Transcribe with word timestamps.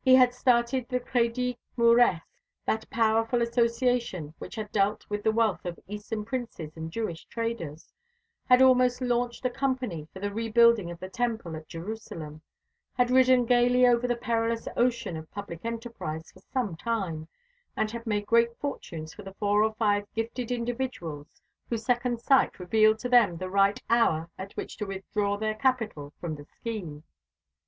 He 0.00 0.14
had 0.14 0.32
started 0.32 0.86
the 0.88 1.00
Crédit 1.00 1.56
Mauresque 1.76 2.22
that 2.66 2.88
powerful 2.88 3.42
association 3.42 4.32
which 4.38 4.54
had 4.54 4.70
dealt 4.70 5.04
with 5.10 5.24
the 5.24 5.32
wealth 5.32 5.64
of 5.64 5.80
Eastern 5.88 6.24
princes 6.24 6.76
and 6.76 6.92
Jewish 6.92 7.24
traders, 7.24 7.92
had 8.44 8.62
almost 8.62 9.00
launched 9.00 9.44
a 9.44 9.50
company 9.50 10.06
for 10.12 10.20
the 10.20 10.32
rebuilding 10.32 10.92
of 10.92 11.00
the 11.00 11.08
Temple 11.08 11.56
at 11.56 11.66
Jerusalem, 11.66 12.42
had 12.94 13.10
ridden 13.10 13.44
gaily 13.44 13.84
over 13.84 14.06
the 14.06 14.14
perilous 14.14 14.68
ocean 14.76 15.16
of 15.16 15.28
public 15.32 15.64
enterprise 15.64 16.30
for 16.30 16.38
some 16.52 16.76
time, 16.76 17.26
and 17.76 17.90
had 17.90 18.06
made 18.06 18.24
great 18.24 18.56
fortunes 18.60 19.14
for 19.14 19.24
the 19.24 19.34
four 19.34 19.64
or 19.64 19.72
five 19.74 20.06
gifted 20.14 20.52
individuals 20.52 21.42
whose 21.68 21.84
second 21.84 22.20
sight 22.20 22.60
revealed 22.60 23.00
to 23.00 23.08
them 23.08 23.36
the 23.38 23.50
right 23.50 23.82
hour 23.90 24.30
at 24.38 24.52
which 24.56 24.76
to 24.76 24.86
withdraw 24.86 25.36
their 25.36 25.56
capital 25.56 26.12
from 26.20 26.36
the 26.36 26.44
scheme. 26.44 27.02